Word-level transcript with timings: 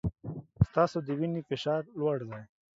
ستاسو 0.69 0.97
د 1.07 1.09
وینې 1.19 1.41
فشار 1.49 1.81
لوړ 1.99 2.17
دی. 2.29 2.43